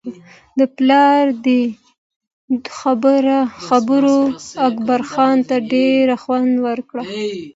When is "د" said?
0.59-0.61